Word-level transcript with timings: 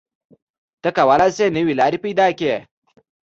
ته 0.81 0.89
کولی 0.97 1.27
شې 1.35 1.45
نوې 1.55 1.73
لارې 1.79 1.99
پیدا 2.05 2.27
کړې. 2.39 2.55